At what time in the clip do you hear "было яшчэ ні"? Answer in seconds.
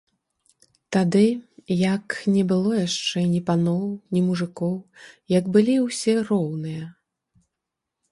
2.51-3.41